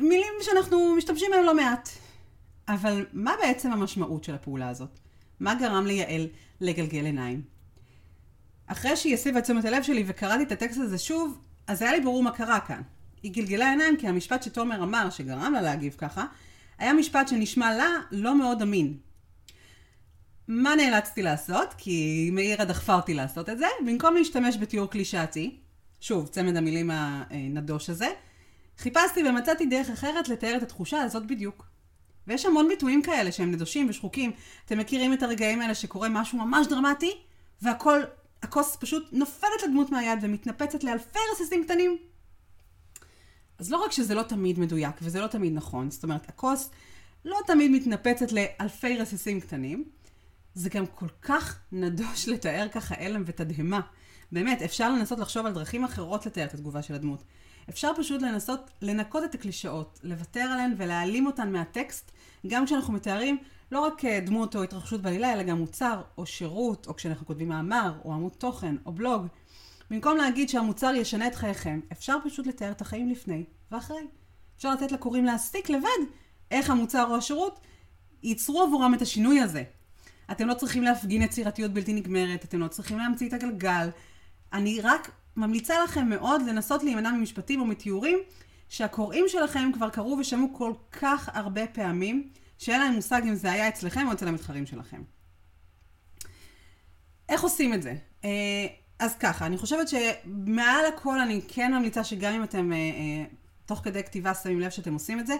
מילים 0.00 0.32
שאנחנו 0.40 0.94
משתמשים 0.98 1.30
בהם 1.30 1.44
לא 1.44 1.56
מעט. 1.56 1.88
אבל 2.68 3.06
מה 3.12 3.34
בעצם 3.40 3.72
המשמעות 3.72 4.24
של 4.24 4.34
הפעולה 4.34 4.68
הזאת? 4.68 4.98
מה 5.40 5.54
גרם 5.54 5.86
ליעל 5.86 6.26
לגלגל 6.60 7.04
עיניים? 7.04 7.42
אחרי 8.66 8.96
שהיא 8.96 9.14
הסבה 9.14 9.38
את 9.38 9.44
תשומת 9.44 9.64
הלב 9.64 9.82
שלי 9.82 10.04
וקראתי 10.06 10.42
את 10.42 10.52
הטקסט 10.52 10.80
הזה 10.80 10.98
שוב, 10.98 11.38
אז 11.66 11.82
היה 11.82 11.92
לי 11.92 12.00
ברור 12.00 12.22
מה 12.22 12.30
קרה 12.30 12.60
כאן. 12.60 12.82
היא 13.22 13.32
גלגלה 13.32 13.70
עיניים 13.70 13.96
כי 13.96 14.08
המשפט 14.08 14.42
שתומר 14.42 14.82
אמר, 14.82 15.10
שגרם 15.10 15.52
לה 15.52 15.62
להגיב 15.62 15.94
ככה, 15.98 16.24
היה 16.78 16.92
משפט 16.92 17.28
שנשמע 17.28 17.76
לה 17.76 17.88
לא 18.10 18.38
מאוד 18.38 18.62
אמין. 18.62 18.96
מה 20.48 20.74
נאלצתי 20.76 21.22
לעשות? 21.22 21.74
כי 21.78 22.30
מאירה 22.32 22.64
דחפה 22.64 22.94
אותי 22.94 23.14
לעשות 23.14 23.48
את 23.48 23.58
זה. 23.58 23.66
במקום 23.86 24.14
להשתמש 24.14 24.56
בתיאור 24.56 24.90
קלישאתי, 24.90 25.56
שוב, 26.00 26.26
צמד 26.26 26.56
המילים 26.56 26.90
הנדוש 26.92 27.90
הזה, 27.90 28.08
חיפשתי 28.78 29.28
ומצאתי 29.28 29.66
דרך 29.66 29.90
אחרת 29.90 30.28
לתאר 30.28 30.56
את 30.56 30.62
התחושה 30.62 31.02
הזאת 31.02 31.26
בדיוק. 31.26 31.66
ויש 32.26 32.46
המון 32.46 32.68
ביטויים 32.68 33.02
כאלה 33.02 33.32
שהם 33.32 33.50
נדושים 33.50 33.88
ושחוקים. 33.88 34.32
אתם 34.64 34.78
מכירים 34.78 35.12
את 35.12 35.22
הרגעים 35.22 35.60
האלה 35.60 35.74
שקורה 35.74 36.08
משהו 36.08 36.38
ממש 36.38 36.66
דרמטי, 36.66 37.12
והכל 37.62 38.00
הכוס 38.42 38.76
פשוט 38.76 39.08
נופלת 39.12 39.62
לדמות 39.66 39.90
מהיד 39.90 40.18
ומתנפצת 40.22 40.84
לאלפי 40.84 41.18
רסיסים 41.32 41.64
קטנים. 41.64 41.98
אז 43.58 43.70
לא 43.70 43.76
רק 43.76 43.92
שזה 43.92 44.14
לא 44.14 44.22
תמיד 44.22 44.58
מדויק 44.58 44.94
וזה 45.02 45.20
לא 45.20 45.26
תמיד 45.26 45.52
נכון, 45.52 45.90
זאת 45.90 46.02
אומרת, 46.02 46.28
הכוס 46.28 46.70
לא 47.24 47.38
תמיד 47.46 47.70
מתנפצת 47.70 48.32
לאלפי 48.32 48.98
רסיסים 48.98 49.40
קטנים, 49.40 49.84
זה 50.54 50.68
גם 50.68 50.86
כל 50.86 51.08
כך 51.22 51.58
נדוש 51.72 52.28
לתאר 52.28 52.66
ככה 52.72 52.94
הלם 52.98 53.22
ותדהמה. 53.26 53.80
באמת, 54.32 54.62
אפשר 54.62 54.92
לנסות 54.92 55.18
לחשוב 55.18 55.46
על 55.46 55.52
דרכים 55.52 55.84
אחרות 55.84 56.26
לתאר 56.26 56.44
את 56.44 56.54
התגובה 56.54 56.82
של 56.82 56.94
הדמות. 56.94 57.22
אפשר 57.70 57.90
פשוט 57.96 58.22
לנסות 58.22 58.70
לנקות 58.82 59.24
את 59.24 59.34
הקלישאות, 59.34 60.00
לוותר 60.02 60.40
עליהן 60.40 60.74
ולהעלים 60.76 61.26
אותן 61.26 61.52
מהטקסט, 61.52 62.10
גם 62.46 62.66
כשאנחנו 62.66 62.92
מתארים 62.92 63.38
לא 63.72 63.80
רק 63.80 64.04
אה, 64.04 64.20
דמות 64.20 64.56
או 64.56 64.62
התרחשות 64.62 65.02
בעלילה, 65.02 65.32
אלא 65.32 65.42
גם 65.42 65.58
מוצר 65.58 66.02
או 66.18 66.26
שירות, 66.26 66.86
או 66.86 66.96
כשאנחנו 66.96 67.26
כותבים 67.26 67.48
מאמר, 67.48 67.92
או 68.04 68.12
עמוד 68.12 68.32
תוכן, 68.32 68.76
או 68.86 68.92
בלוג. 68.92 69.26
במקום 69.90 70.16
להגיד 70.16 70.48
שהמוצר 70.48 70.94
ישנה 70.94 71.26
את 71.26 71.34
חייכם, 71.34 71.80
אפשר 71.92 72.16
פשוט 72.24 72.46
לתאר 72.46 72.70
את 72.70 72.80
החיים 72.80 73.10
לפני 73.10 73.44
ואחרי. 73.70 74.06
אפשר 74.56 74.72
לתת 74.72 74.92
לקוראים 74.92 75.24
להסיק 75.24 75.70
לבד 75.70 76.06
איך 76.50 76.70
המוצר 76.70 77.06
או 77.10 77.16
השירות 77.16 77.60
ייצרו 78.22 78.62
עבורם 78.62 78.94
את 78.94 79.02
השינוי 79.02 79.40
הזה. 79.40 79.62
אתם 80.30 80.48
לא 80.48 80.54
צריכים 80.54 80.82
להפגין 80.82 81.22
יצירתיות 81.22 81.70
בלתי 81.70 81.92
נגמרת, 81.92 82.44
אתם 82.44 82.60
לא 82.60 82.68
צריכים 82.68 82.98
להמציא 82.98 83.28
את 83.28 83.32
הגלגל. 83.32 83.88
אני 84.52 84.80
רק 84.80 85.10
ממליצה 85.36 85.84
לכם 85.84 86.08
מאוד 86.08 86.42
לנסות 86.42 86.84
להימנע 86.84 87.10
ממשפטים 87.10 87.60
או 87.60 87.66
מתיאורים 87.66 88.18
שהקוראים 88.68 89.24
שלכם 89.28 89.70
כבר 89.74 89.90
קראו 89.90 90.16
ושמעו 90.20 90.48
כל 90.52 90.72
כך 90.92 91.30
הרבה 91.32 91.66
פעמים, 91.66 92.28
שאין 92.58 92.80
להם 92.80 92.92
מושג 92.92 93.22
אם 93.24 93.34
זה 93.34 93.52
היה 93.52 93.68
אצלכם 93.68 94.06
או 94.06 94.12
אצל 94.12 94.28
המתחרים 94.28 94.66
שלכם. 94.66 95.02
איך 97.28 97.42
עושים 97.42 97.74
את 97.74 97.82
זה? 97.82 97.94
אה, 98.24 98.66
אז 98.98 99.14
ככה, 99.14 99.46
אני 99.46 99.58
חושבת 99.58 99.88
שמעל 99.88 100.84
הכל 100.86 101.20
אני 101.20 101.40
כן 101.48 101.74
ממליצה 101.74 102.04
שגם 102.04 102.34
אם 102.34 102.42
אתם 102.42 102.72
אה, 102.72 102.76
אה, 102.76 103.24
תוך 103.66 103.80
כדי 103.84 104.02
כתיבה 104.02 104.34
שמים 104.34 104.60
לב 104.60 104.70
שאתם 104.70 104.92
עושים 104.92 105.20
את 105.20 105.26
זה, 105.26 105.34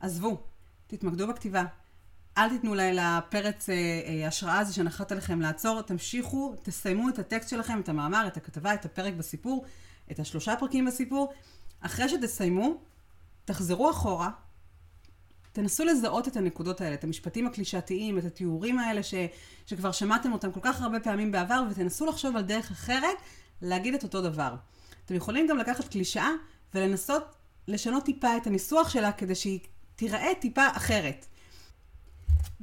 עזבו, 0.00 0.40
תתמקדו 0.86 1.26
בכתיבה. 1.26 1.64
אל 2.38 2.48
תיתנו 2.48 2.74
לפרץ 2.74 3.68
אה, 3.68 3.74
אה, 3.74 4.28
השראה 4.28 4.58
הזה 4.58 4.74
שנחת 4.74 5.12
עליכם 5.12 5.40
לעצור, 5.40 5.82
תמשיכו, 5.82 6.54
תסיימו 6.62 7.08
את 7.08 7.18
הטקסט 7.18 7.48
שלכם, 7.48 7.80
את 7.80 7.88
המאמר, 7.88 8.26
את 8.26 8.36
הכתבה, 8.36 8.74
את 8.74 8.84
הפרק 8.84 9.14
בסיפור, 9.14 9.64
את 10.10 10.18
השלושה 10.18 10.56
פרקים 10.56 10.84
בסיפור. 10.84 11.32
אחרי 11.80 12.08
שתסיימו, 12.08 12.74
תחזרו 13.44 13.90
אחורה, 13.90 14.30
תנסו 15.52 15.84
לזהות 15.84 16.28
את 16.28 16.36
הנקודות 16.36 16.80
האלה, 16.80 16.94
את 16.94 17.04
המשפטים 17.04 17.46
הקלישאתיים, 17.46 18.18
את 18.18 18.24
התיאורים 18.24 18.78
האלה 18.78 19.02
ש, 19.02 19.14
שכבר 19.66 19.92
שמעתם 19.92 20.32
אותם 20.32 20.52
כל 20.52 20.60
כך 20.62 20.82
הרבה 20.82 21.00
פעמים 21.00 21.32
בעבר, 21.32 21.62
ותנסו 21.70 22.06
לחשוב 22.06 22.36
על 22.36 22.42
דרך 22.42 22.70
אחרת 22.70 23.16
להגיד 23.62 23.94
את 23.94 24.02
אותו 24.02 24.20
דבר. 24.20 24.54
אתם 25.04 25.14
יכולים 25.14 25.46
גם 25.46 25.58
לקחת 25.58 25.88
קלישאה 25.88 26.30
ולנסות 26.74 27.24
לשנות 27.68 28.04
טיפה 28.04 28.36
את 28.36 28.46
הניסוח 28.46 28.88
שלה 28.88 29.12
כדי 29.12 29.34
שהיא 29.34 29.60
תיראה 29.96 30.34
טיפה 30.40 30.66
אחרת. 30.72 31.26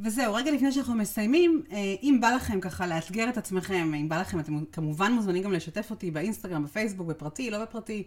וזהו, 0.02 0.34
רגע 0.34 0.52
לפני 0.52 0.72
שאנחנו 0.72 0.96
מסיימים, 0.96 1.64
אה, 1.72 1.96
אם 2.04 2.18
בא 2.22 2.30
לכם 2.30 2.60
ככה 2.62 2.88
לאתגר 2.88 3.30
את 3.30 3.38
עצמכם, 3.38 3.94
אם 3.94 4.10
בא 4.10 4.22
לכם, 4.22 4.40
אתם 4.40 4.66
כמובן 4.72 5.12
מוזמנים 5.12 5.44
גם 5.44 5.54
לשתף 5.54 5.92
אותי 5.92 6.12
באינסטגרם, 6.12 6.64
בפייסבוק, 6.64 7.08
בפרטי, 7.08 7.52
לא 7.52 7.62
בפרטי, 7.62 8.04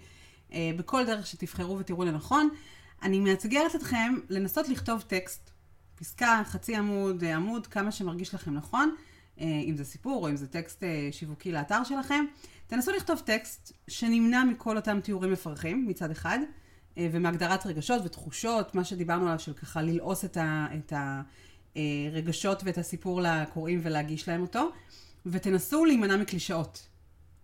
אה, 0.52 0.70
בכל 0.76 1.06
דרך 1.06 1.26
שתבחרו 1.26 1.78
ותראו 1.78 2.04
לנכון. 2.04 2.49
אני 3.02 3.20
מאתגרת 3.20 3.75
אתכם 3.75 4.14
לנסות 4.28 4.68
לכתוב 4.68 5.00
טקסט, 5.00 5.50
פסקה, 5.94 6.42
חצי 6.44 6.76
עמוד, 6.76 7.25
אה, 7.25 7.37
עמוד, 7.37 7.66
כמה 7.66 7.92
שמרגיש 7.92 8.34
לכם 8.34 8.54
נכון, 8.54 8.94
אם 9.40 9.75
זה 9.76 9.84
סיפור 9.84 10.22
או 10.22 10.30
אם 10.30 10.37
זה 10.37 10.46
טקסט 10.46 10.82
שיווקי 11.11 11.52
לאתר 11.52 11.84
שלכם. 11.84 12.25
תנסו 12.66 12.92
לכתוב 12.92 13.18
טקסט 13.18 13.72
שנמנע 13.88 14.44
מכל 14.44 14.76
אותם 14.76 15.00
תיאורים 15.00 15.32
מפרכים 15.32 15.87
מצד 15.88 16.11
אחד, 16.11 16.38
ומהגדרת 16.96 17.66
רגשות 17.66 18.02
ותחושות, 18.04 18.75
מה 18.75 18.84
שדיברנו 18.84 19.26
עליו 19.26 19.38
של 19.38 19.52
ככה 19.52 19.82
ללעוס 19.82 20.25
את 20.25 20.37
ה... 20.37 20.66
את 20.78 20.92
ה 20.92 21.22
הרגשות 21.76 22.62
ואת 22.64 22.78
הסיפור 22.78 23.20
לקוראים 23.22 23.80
ולהגיש 23.82 24.28
להם 24.28 24.42
אותו, 24.42 24.70
ותנסו 25.26 25.84
להימנע 25.84 26.16
מקלישאות. 26.16 26.88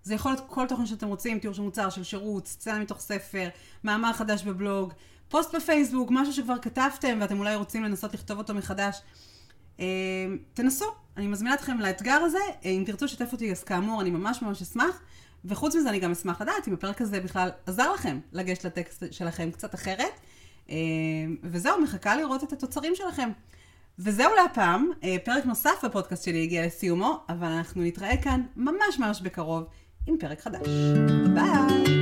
זה 0.03 0.15
יכול 0.15 0.33
להיות 0.33 0.45
כל 0.47 0.67
תוכן 0.69 0.87
שאתם 0.87 1.09
רוצים, 1.09 1.39
תיאור 1.39 1.55
של 1.55 1.63
מוצר, 1.63 1.91
של 1.91 2.05
שירות, 2.05 2.47
סצנה 2.47 2.79
מתוך 2.79 3.01
ספר, 3.01 3.49
מאמר 3.85 4.13
חדש 4.13 4.43
בבלוג, 4.43 4.93
פוסט 5.29 5.55
בפייסבוק, 5.55 6.09
משהו 6.13 6.33
שכבר 6.33 6.59
כתבתם 6.59 7.19
ואתם 7.21 7.39
אולי 7.39 7.55
רוצים 7.55 7.85
לנסות 7.85 8.15
לכתוב 8.15 8.39
אותו 8.39 8.55
מחדש. 8.55 9.01
אה, 9.81 9.85
תנסו, 10.55 10.85
אני 11.17 11.27
מזמינה 11.27 11.55
אתכם 11.55 11.81
לאתגר 11.81 12.21
הזה, 12.25 12.39
אה, 12.65 12.71
אם 12.71 12.83
תרצו 12.87 13.05
לשתף 13.05 13.33
אותי 13.33 13.53
אז 13.53 13.65
כאמור 13.65 14.01
אני 14.01 14.11
ממש 14.11 14.43
ממש 14.43 14.63
אשמח, 14.63 15.01
וחוץ 15.45 15.77
מזה 15.77 15.89
אני 15.89 15.99
גם 15.99 16.11
אשמח 16.11 16.41
לדעת 16.41 16.69
אם 16.69 16.75
הפרק 16.75 17.01
הזה 17.01 17.21
בכלל 17.21 17.51
עזר 17.67 17.93
לכם 17.93 18.21
לגשת 18.33 18.65
לטקסט 18.65 19.05
שלכם 19.11 19.51
קצת 19.51 19.75
אחרת, 19.75 20.21
אה, 20.71 20.77
וזהו, 21.43 21.81
מחכה 21.83 22.17
לראות 22.17 22.45
את 22.45 22.53
התוצרים 22.53 22.95
שלכם. 22.95 23.31
וזהו 23.99 24.31
להפעם, 24.35 24.91
אה, 25.05 25.17
פרק 25.25 25.47
נוסף 25.47 25.85
בפודקאסט 25.85 26.25
שלי 26.25 26.43
הגיע 26.43 26.67
לסיומו, 26.67 27.21
אבל 27.29 27.47
אנחנו 27.47 27.83
נתראה 27.83 28.17
כאן 28.23 28.43
ממש 28.57 28.99
ממש 28.99 29.21
בקרוב 29.21 29.65
עם 30.07 30.17
פרק 30.19 30.41
חדש. 30.41 30.69
ביי! 31.35 31.98